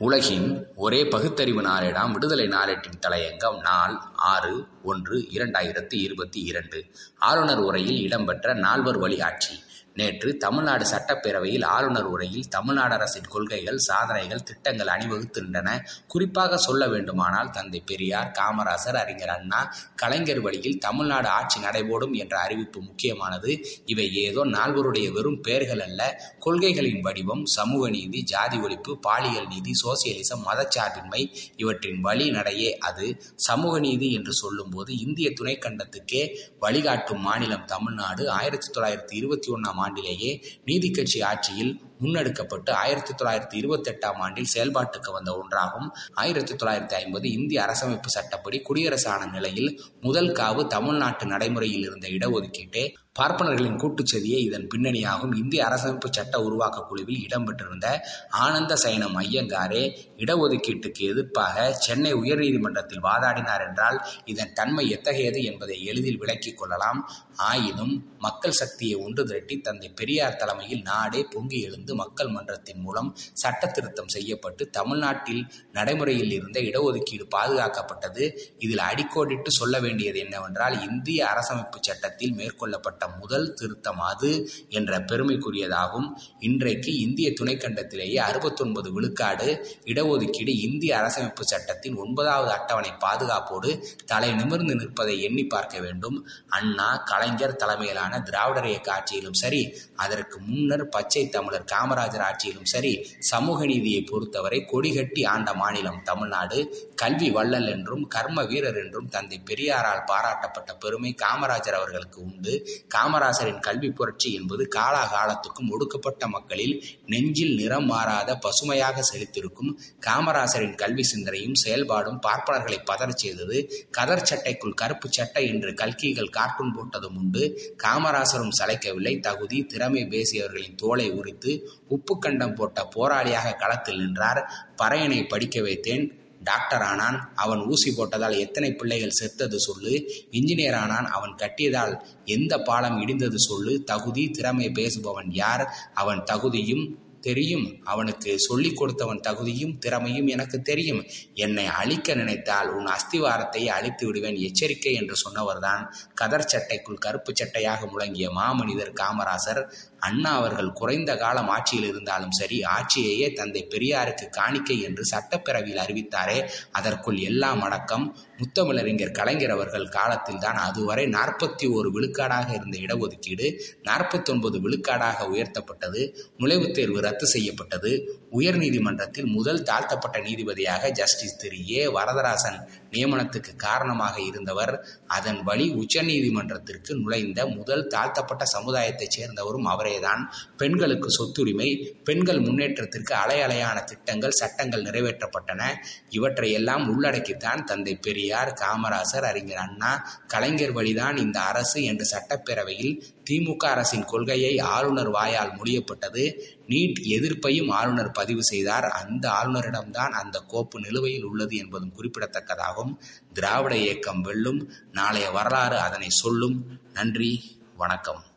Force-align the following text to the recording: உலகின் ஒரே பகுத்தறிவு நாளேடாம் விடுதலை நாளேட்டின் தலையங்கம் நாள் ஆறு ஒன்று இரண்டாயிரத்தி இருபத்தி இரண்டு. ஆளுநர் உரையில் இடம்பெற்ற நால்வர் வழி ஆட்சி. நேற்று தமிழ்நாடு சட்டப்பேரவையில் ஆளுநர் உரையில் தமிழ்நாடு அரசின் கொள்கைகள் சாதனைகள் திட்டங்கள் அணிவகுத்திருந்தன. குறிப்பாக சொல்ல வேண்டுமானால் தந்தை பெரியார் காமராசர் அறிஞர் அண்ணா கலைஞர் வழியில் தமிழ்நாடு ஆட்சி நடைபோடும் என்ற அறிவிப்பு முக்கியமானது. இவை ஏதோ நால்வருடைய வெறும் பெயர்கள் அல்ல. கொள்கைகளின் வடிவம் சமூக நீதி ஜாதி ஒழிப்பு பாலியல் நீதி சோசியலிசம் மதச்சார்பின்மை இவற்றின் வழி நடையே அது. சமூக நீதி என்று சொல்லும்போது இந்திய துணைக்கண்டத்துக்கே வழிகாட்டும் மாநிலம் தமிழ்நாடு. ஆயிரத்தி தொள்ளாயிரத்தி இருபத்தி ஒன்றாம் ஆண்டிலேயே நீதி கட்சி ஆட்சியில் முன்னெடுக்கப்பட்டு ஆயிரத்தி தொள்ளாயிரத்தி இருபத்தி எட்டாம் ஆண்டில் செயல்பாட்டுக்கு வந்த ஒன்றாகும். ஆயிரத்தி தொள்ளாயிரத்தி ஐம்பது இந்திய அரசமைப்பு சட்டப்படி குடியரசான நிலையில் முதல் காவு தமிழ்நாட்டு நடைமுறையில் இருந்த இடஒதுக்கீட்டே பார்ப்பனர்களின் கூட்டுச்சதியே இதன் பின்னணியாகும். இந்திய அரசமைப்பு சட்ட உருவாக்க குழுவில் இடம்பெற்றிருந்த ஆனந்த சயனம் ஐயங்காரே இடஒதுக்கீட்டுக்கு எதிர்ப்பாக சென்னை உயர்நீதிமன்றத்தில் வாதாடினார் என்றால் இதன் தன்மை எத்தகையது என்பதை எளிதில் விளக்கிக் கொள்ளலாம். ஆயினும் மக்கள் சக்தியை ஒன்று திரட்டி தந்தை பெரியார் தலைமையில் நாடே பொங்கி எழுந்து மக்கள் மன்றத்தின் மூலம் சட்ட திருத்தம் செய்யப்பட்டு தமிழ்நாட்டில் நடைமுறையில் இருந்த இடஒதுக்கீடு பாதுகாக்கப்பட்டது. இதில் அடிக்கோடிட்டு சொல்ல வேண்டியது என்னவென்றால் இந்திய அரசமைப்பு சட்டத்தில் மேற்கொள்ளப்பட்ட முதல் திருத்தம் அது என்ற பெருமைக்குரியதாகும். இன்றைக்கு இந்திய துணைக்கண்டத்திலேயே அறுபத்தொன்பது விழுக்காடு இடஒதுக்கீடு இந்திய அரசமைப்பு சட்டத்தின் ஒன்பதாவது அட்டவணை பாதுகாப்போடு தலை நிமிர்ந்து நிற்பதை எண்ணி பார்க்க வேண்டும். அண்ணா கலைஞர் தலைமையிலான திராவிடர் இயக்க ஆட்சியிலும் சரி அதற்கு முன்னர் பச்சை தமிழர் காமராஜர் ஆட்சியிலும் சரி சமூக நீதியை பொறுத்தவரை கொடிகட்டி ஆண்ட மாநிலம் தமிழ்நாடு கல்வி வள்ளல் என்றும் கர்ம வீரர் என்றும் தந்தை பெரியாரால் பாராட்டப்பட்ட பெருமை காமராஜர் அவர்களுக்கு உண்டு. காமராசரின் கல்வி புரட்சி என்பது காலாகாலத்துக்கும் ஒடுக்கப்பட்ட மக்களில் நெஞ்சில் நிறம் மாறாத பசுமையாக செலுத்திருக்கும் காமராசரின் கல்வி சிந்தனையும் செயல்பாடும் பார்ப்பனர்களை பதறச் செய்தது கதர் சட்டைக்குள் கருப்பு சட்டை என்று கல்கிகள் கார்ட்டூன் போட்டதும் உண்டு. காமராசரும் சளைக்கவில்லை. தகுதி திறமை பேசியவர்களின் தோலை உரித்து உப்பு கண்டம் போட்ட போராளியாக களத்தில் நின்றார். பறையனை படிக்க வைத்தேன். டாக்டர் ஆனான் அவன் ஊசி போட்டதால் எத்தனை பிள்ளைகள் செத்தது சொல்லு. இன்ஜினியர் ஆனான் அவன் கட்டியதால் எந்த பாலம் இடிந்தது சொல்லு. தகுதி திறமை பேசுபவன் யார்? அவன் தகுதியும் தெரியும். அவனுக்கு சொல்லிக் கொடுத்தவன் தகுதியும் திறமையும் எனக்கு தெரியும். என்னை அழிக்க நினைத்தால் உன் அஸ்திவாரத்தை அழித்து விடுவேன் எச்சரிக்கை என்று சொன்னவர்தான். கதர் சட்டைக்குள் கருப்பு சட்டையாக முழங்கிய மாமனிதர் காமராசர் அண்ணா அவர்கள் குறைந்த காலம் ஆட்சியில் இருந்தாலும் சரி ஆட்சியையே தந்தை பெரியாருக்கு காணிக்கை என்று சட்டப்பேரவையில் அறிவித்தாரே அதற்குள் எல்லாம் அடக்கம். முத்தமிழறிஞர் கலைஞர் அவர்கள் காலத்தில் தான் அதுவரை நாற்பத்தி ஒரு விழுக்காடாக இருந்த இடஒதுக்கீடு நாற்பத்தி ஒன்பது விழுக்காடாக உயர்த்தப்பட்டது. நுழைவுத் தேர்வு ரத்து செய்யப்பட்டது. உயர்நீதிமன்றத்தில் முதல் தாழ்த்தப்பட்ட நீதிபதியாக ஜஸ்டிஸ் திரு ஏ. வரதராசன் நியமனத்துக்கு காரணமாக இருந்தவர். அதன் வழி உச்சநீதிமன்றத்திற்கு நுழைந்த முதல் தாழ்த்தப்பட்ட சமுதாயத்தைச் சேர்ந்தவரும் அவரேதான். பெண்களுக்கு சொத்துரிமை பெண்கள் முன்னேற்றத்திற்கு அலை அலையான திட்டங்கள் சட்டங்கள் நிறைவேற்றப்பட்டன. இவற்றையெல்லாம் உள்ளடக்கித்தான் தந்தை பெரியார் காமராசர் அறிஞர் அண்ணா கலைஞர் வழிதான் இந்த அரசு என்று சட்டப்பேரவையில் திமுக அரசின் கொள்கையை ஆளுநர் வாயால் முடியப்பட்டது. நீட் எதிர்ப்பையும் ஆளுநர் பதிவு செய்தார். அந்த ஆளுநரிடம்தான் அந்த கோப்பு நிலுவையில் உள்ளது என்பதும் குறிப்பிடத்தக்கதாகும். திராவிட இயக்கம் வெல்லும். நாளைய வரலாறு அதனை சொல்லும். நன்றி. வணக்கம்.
உலகின் 0.00 0.66
ஒரே 0.76 1.06
பகுத்தறிவு 1.06 1.62
நாளேடாம் 1.62 2.10
விடுதலை 2.10 2.46
நாளேட்டின் 2.48 2.98
தலையங்கம் 3.00 3.60
நாள் 3.60 3.96
ஆறு 4.14 4.66
ஒன்று 4.82 5.18
இரண்டாயிரத்தி 5.18 5.94
இருபத்தி 5.94 6.40
இரண்டு. 6.40 6.84
ஆளுநர் 7.18 7.58
உரையில் 7.58 8.00
இடம்பெற்ற 8.00 8.54
நால்வர் 8.54 8.98
வழி 8.98 9.20
ஆட்சி. 9.20 9.62
நேற்று 9.98 10.36
தமிழ்நாடு 10.36 10.84
சட்டப்பேரவையில் 10.90 11.64
ஆளுநர் 11.64 12.08
உரையில் 12.14 12.48
தமிழ்நாடு 12.48 12.94
அரசின் 12.94 13.28
கொள்கைகள் 13.28 13.78
சாதனைகள் 13.78 14.42
திட்டங்கள் 14.42 14.90
அணிவகுத்திருந்தன. 14.96 15.68
குறிப்பாக 16.08 16.56
சொல்ல 16.56 16.88
வேண்டுமானால் 16.88 17.50
தந்தை 17.50 17.80
பெரியார் 17.86 18.30
காமராசர் 18.38 18.98
அறிஞர் 19.02 19.28
அண்ணா 19.28 19.60
கலைஞர் 19.94 20.40
வழியில் 20.40 20.78
தமிழ்நாடு 20.78 21.28
ஆட்சி 21.28 21.60
நடைபோடும் 21.60 22.12
என்ற 22.12 22.34
அறிவிப்பு 22.38 22.80
முக்கியமானது. 22.80 23.50
இவை 23.84 24.06
ஏதோ 24.14 24.44
நால்வருடைய 24.44 25.08
வெறும் 25.12 25.40
பெயர்கள் 25.40 25.80
அல்ல. 25.80 26.00
கொள்கைகளின் 26.46 27.00
வடிவம் 27.00 27.44
சமூக 27.46 27.90
நீதி 27.90 28.22
ஜாதி 28.22 28.58
ஒழிப்பு 28.58 28.94
பாலியல் 29.00 29.46
நீதி 29.46 29.72
சோசியலிசம் 29.82 30.46
மதச்சார்பின்மை 30.46 31.22
இவற்றின் 31.56 32.00
வழி 32.00 32.28
நடையே 32.30 32.70
அது. 32.90 33.08
சமூக 33.48 33.74
நீதி 33.78 34.12
என்று 34.12 34.34
சொல்லும்போது 34.34 34.98
இந்திய 34.98 35.28
துணைக்கண்டத்துக்கே 35.30 36.22
வழிகாட்டும் 36.60 37.20
மாநிலம் 37.20 37.68
தமிழ்நாடு. 37.74 38.30
ஆயிரத்தி 38.30 38.68
தொள்ளாயிரத்தி 38.72 39.14
இருபத்தி 39.20 39.50
ஒன்றாம் 39.52 39.86
ஆண்டிலேயே 39.88 40.32
நீதி 40.64 40.90
கட்சி 40.90 41.20
ஆட்சியில் 41.22 41.72
முன்னெடுக்கப்பட்டு 42.00 42.70
ஆயிரத்தி 42.70 43.12
தொள்ளாயிரத்தி 43.14 43.54
இருபத்தி 43.54 43.90
எட்டாம் 43.90 44.18
ஆண்டில் 44.18 44.52
செயல்பாட்டுக்கு 44.54 45.12
வந்த 45.12 45.42
ஒன்றாகும். 45.42 45.88
ஆயிரத்தி 46.12 46.54
தொள்ளாயிரத்தி 46.54 46.92
ஐம்பது 46.92 47.32
இந்திய 47.32 47.62
அரசமைப்பு 47.62 48.06
சட்டப்படி 48.06 48.60
குடியரசான 48.60 49.30
நிலையில் 49.30 49.82
முதல் 50.00 50.32
காவு 50.32 50.66
தமிழ்நாட்டு 50.66 51.26
நடைமுறையில் 51.26 51.80
இருந்த 51.80 52.08
இடஒதுக்கீட்டே 52.08 52.94
பார்ப்பனர்களின் 53.18 53.78
கூட்டுச்சதியே 53.78 54.38
இதன் 54.38 54.66
பின்னணியாகும். 54.74 55.36
இந்திய 55.36 55.64
அரசமைப்பு 55.64 56.08
சட்ட 56.10 56.40
உருவாக்க 56.40 56.80
குழுவில் 56.80 57.26
இடம்பெற்றிருந்த 57.26 57.86
ஆனந்த 58.28 58.76
சயனம் 58.76 59.20
ஐயங்காரே 59.20 59.82
இடஒதுக்கீட்டுக்கு 60.16 60.98
எதிர்ப்பாக 60.98 61.70
சென்னை 61.70 62.14
உயர்நீதிமன்றத்தில் 62.14 63.02
வாதாடினார் 63.02 63.68
என்றால் 63.68 64.06
இதன் 64.24 64.52
தன்மை 64.52 64.90
எத்தகையது 64.90 65.42
என்பதை 65.42 65.84
எளிதில் 65.84 66.18
விளக்கிக் 66.18 66.58
கொள்ளலாம். 66.58 67.10
ஆயினும் 67.36 68.14
மக்கள் 68.18 68.58
சக்தியை 68.60 69.00
ஒன்று 69.00 69.24
திரட்டி 69.24 69.58
தந்தை 69.58 69.88
பெரியார் 69.88 70.36
தலைமையில் 70.36 70.82
நாடே 70.82 71.22
பொங்கி 71.30 71.62
எழுந்து 71.88 72.02
மக்கள் 72.02 72.32
மன்றத்தின் 72.36 72.82
மூலம் 72.84 73.08
சட்ட 73.40 73.62
திருத்தம் 73.76 74.12
செய்யப்பட்டு 74.14 74.62
தமிழ்நாட்டில் 74.78 75.42
நடைமுறையில் 75.76 76.32
இருந்த 76.38 76.58
இடஒதுக்கீடு 76.68 77.24
பாதுகாக்கப்பட்டது. 77.36 78.24
இதில் 78.64 78.82
அடிக்கோடிட்டு 78.88 79.50
சொல்ல 79.60 79.74
வேண்டியது 79.84 80.18
என்னவென்றால் 80.24 80.76
இந்திய 80.88 81.20
அரசமைப்பு 81.32 81.78
சட்டத்தில் 81.88 82.34
மேற்கொள்ளப்பட்ட 82.38 83.02
முதல் 83.20 83.46
திருத்தம் 83.60 84.02
அது 84.10 84.32
என்ற 84.78 84.98
பெருமைக்குரியதாகும். 85.10 86.08
இன்றைக்கு 86.48 86.92
இந்திய 87.06 87.28
துணைக்கண்டத்திலேயே 87.40 88.18
அறுபத்தொன்பது 88.28 88.88
விழுக்காடு 88.96 89.48
இடஒதுக்கீடு 89.92 90.54
இந்திய 90.68 90.92
அரசமைப்பு 91.00 91.46
சட்டத்தின் 91.52 91.98
ஒன்பதாவது 92.04 92.52
அட்டவணை 92.56 92.92
பாதுகாப்போடு 93.06 93.72
தலை 94.12 94.30
நிமிர்ந்து 94.40 94.76
நிற்பதை 94.82 95.16
எண்ணி 95.28 95.46
பார்க்க 95.56 95.76
வேண்டும். 95.86 96.18
அண்ணா 96.58 96.90
கலைஞர் 97.10 97.58
தலைமையிலான 97.64 98.22
திராவிடர் 98.28 98.70
இயக்க 98.72 98.88
ஆட்சியிலும் 98.96 99.40
சரி 99.42 99.62
அதற்கு 100.04 100.36
முன்னர் 100.48 100.86
பச்சை 100.94 101.24
தமிழர் 101.34 101.66
காமராஜர் 101.78 102.26
ஆட்சியிலும் 102.28 102.64
சரி 102.64 103.06
சமூக 103.18 103.66
நீதியை 103.66 104.02
பொறுத்தவரை 104.02 104.66
கொடிகட்டி 104.72 105.26
ஆண்ட 105.26 105.54
மாநிலம் 105.54 106.02
தமிழ்நாடு 106.02 106.92
கல்வி 106.94 107.30
வள்ளல் 107.30 107.68
என்றும் 107.68 108.08
கர்ம 108.08 108.44
வீரர் 108.44 108.76
என்றும் 108.76 109.08
தந்தை 109.08 109.40
பெரியாரால் 109.44 110.04
பாராட்டப்பட்ட 110.06 110.74
பெருமை 110.78 111.14
காமராஜர் 111.22 111.76
அவர்களுக்கு 111.80 112.22
உண்டு. 112.22 112.68
காமராசரின் 112.94 113.60
கல்வி 113.60 113.90
புரட்சி 113.90 114.32
என்பது 114.32 114.68
காலாகாலத்துக்கும் 114.76 115.70
ஒடுக்கப்பட்ட 115.70 116.26
மக்களில் 116.26 116.84
நெஞ்சில் 117.06 117.54
நிறம் 117.54 117.84
மாறாத 117.84 118.36
பசுமையாக 118.36 119.02
செலுத்திருக்கும் 119.02 119.80
காமராசரின் 120.06 120.74
கல்வி 120.74 121.02
சிந்தனையும் 121.02 121.58
செயல்பாடும் 121.66 122.20
பார்ப்பனர்களை 122.26 122.78
பதறச் 122.84 123.16
செய்தது 123.16 123.86
கதர் 123.90 124.26
சட்டைக்குள் 124.30 124.74
கருப்பு 124.74 125.08
சட்டை 125.10 125.46
என்று 125.46 125.74
கல்கிகள் 125.74 126.28
கார்ட்டூன் 126.28 126.74
போட்டதும் 126.76 127.16
உண்டு. 127.16 127.60
காமராசரும் 127.82 128.56
சளைக்கவில்லை. 128.62 129.20
தகுதி 129.20 129.64
திறமை 129.64 130.02
பேசியவர்களின் 130.04 130.74
தோலை 130.74 131.10
உரித்து 131.10 131.67
உப்பு 131.88 132.18
கண்டம் 132.18 132.54
போட்ட 132.54 132.88
போராளியாக 132.96 133.56
களத்தில் 133.56 133.98
நின்றார். 133.98 134.52
பறையனை 134.82 135.28
படிக்க 135.28 135.60
வைத்தேன். 135.60 136.26
டாக்டர் 136.44 136.82
ஆனான் 136.82 137.32
அவன் 137.34 137.58
ஊசி 137.58 137.92
போட்டதால் 137.92 138.38
எத்தனை 138.38 138.72
பிள்ளைகள் 138.72 139.10
செத்தது 139.10 139.60
சொல்லு. 139.60 140.10
இன்ஜினியர் 140.30 140.74
ஆனான் 140.74 141.06
அவன் 141.06 141.34
கட்டியதால் 141.34 142.00
எந்த 142.24 142.62
பாலம் 142.62 143.06
இடிந்தது 143.06 143.34
சொல்லு. 143.34 143.82
தகுதி 143.82 144.30
திறமை 144.30 144.68
பேசுபவன் 144.68 145.28
யார்? 145.28 145.74
அவன் 145.94 146.24
தகுதியும் 146.24 146.98
தெரியும். 147.20 147.80
அவனுக்கு 147.84 148.38
சொல்லிக் 148.38 148.76
கொடுத்தவன் 148.76 149.20
தகுதியும் 149.20 149.78
திறமையும் 149.78 150.26
எனக்கு 150.26 150.62
தெரியும். 150.62 151.04
என்னை 151.34 151.66
அழிக்க 151.66 152.14
நினைத்தால் 152.14 152.70
உன் 152.70 152.86
அஸ்திவாரத்தை 152.86 153.66
அழித்து 153.66 154.06
விடுவேன் 154.06 154.36
எச்சரிக்கை 154.36 154.94
என்று 154.94 155.14
சொன்னவர்தான். 155.14 155.84
கதர் 156.14 156.50
சட்டைக்குள் 156.52 156.98
கருப்பு 156.98 157.32
சட்டையாக 157.32 157.86
முழங்கிய 157.86 158.30
மாமனிதர் 158.30 158.92
காமராசர் 158.92 159.62
அண்ணா 160.00 160.34
அவர்கள் 160.34 160.72
குறைந்த 160.72 161.16
காலம் 161.16 161.48
ஆட்சியில் 161.48 161.88
இருந்தாலும் 161.88 162.30
சரி 162.30 162.62
ஆட்சியையே 162.62 163.32
தந்தை 163.32 163.66
பெரியாருக்கு 163.70 164.28
காணிக்கை 164.30 164.82
என்று 164.82 165.02
சட்டப்பேரவையில் 165.04 165.82
அறிவித்தாரே 165.84 166.48
அதற்குள் 166.70 167.16
எல்லாம் 167.16 167.60
அடக்கம். 167.60 168.16
முத்தமிழறிஞர் 168.38 169.10
கலைஞர் 169.10 169.50
அவர்கள் 169.50 169.88
காலத்தில் 169.88 170.38
தான் 170.38 170.56
அதுவரை 170.56 171.06
நாற்பத்தி 171.06 171.72
ஒரு 171.72 171.92
விழுக்காடாக 171.92 172.54
இருந்த 172.54 172.78
இடஒதுக்கீடு 172.78 173.60
நாற்பத்தி 173.82 174.30
ஒன்பது 174.30 174.68
விழுக்காடாக 174.68 175.26
உயர்த்தப்பட்டது. 175.28 176.14
நுழைவுத் 176.38 176.70
தேர்வு 176.70 177.00
ரத்து 177.08 177.26
செய்யப்பட்டது. 177.26 177.92
உயர்நீதிமன்றத்தில் 178.32 179.28
முதல் 179.36 179.62
தாழ்த்தப்பட்ட 179.62 180.16
நீதிபதியாக 180.18 180.90
ஜஸ்டிஸ் 180.90 181.38
திரு 181.38 181.60
ஏ. 181.70 181.86
வரதராசன் 181.86 182.58
நியமனத்துக்கு 182.90 183.52
காரணமாக 183.56 184.16
இருந்தவர். 184.20 184.74
அதன் 185.06 185.40
வழி 185.42 185.66
உச்சநீதிமன்றத்திற்கு 185.74 186.92
நுழைந்த 187.02 187.46
முதல் 187.56 187.86
தாழ்த்தப்பட்ட 187.86 188.44
சமுதாயத்தைச் 188.56 189.16
சேர்ந்தவரும் 189.18 189.68
அவரேதான். 189.74 190.22
பெண்களுக்கு 190.56 191.08
சொத்துரிமை 191.10 191.68
பெண்கள் 192.04 192.40
முன்னேற்றத்திற்கு 192.40 193.14
அலை 193.14 193.38
அலையான 193.40 193.84
திட்டங்கள் 193.84 194.38
சட்டங்கள் 194.40 194.82
நிறைவேற்றப்பட்டன. 194.82 195.62
இவற்றையெல்லாம் 196.10 196.84
உள்ளடக்கித்தான் 196.88 197.64
தந்தை 197.64 197.94
பெரியார் 197.96 198.52
காமராசர் 198.62 199.26
அறிஞர் 199.30 199.62
அண்ணா 199.66 199.92
கலைஞர் 200.26 200.72
வழிதான் 200.72 201.16
இந்த 201.16 201.38
அரசு 201.40 201.78
என்று 201.84 202.06
சட்டப்பேரவையில் 202.12 202.94
திமுக 203.30 203.64
அரசின் 203.74 204.04
கொள்கையை 204.04 204.54
ஆளுநர் 204.74 205.10
வாயால் 205.10 205.54
முடியப்பட்டது. 205.56 206.24
நீட் 206.68 207.02
எதிர்ப்பையும் 207.02 207.70
ஆளுநர் 207.70 208.10
பதிவு 208.10 208.44
செய்தார். 208.44 208.84
அந்த 208.84 209.28
ஆளுநரிடம்தான் 209.28 210.10
அந்த 210.10 210.44
கோப்பு 210.46 210.80
நிலுவையில் 210.80 211.24
உள்ளது 211.24 211.56
என்பதும் 211.56 211.92
குறிப்பிடத்தக்கதாகும். 211.96 212.96
திராவிட 213.32 213.76
இயக்கம் 213.76 214.20
வெல்லும். 214.20 214.70
நாளைய 214.92 215.30
வரலாறு 215.30 215.78
அதனை 215.78 216.08
சொல்லும். 216.08 216.80
நன்றி. 216.92 217.60
வணக்கம். 217.76 218.27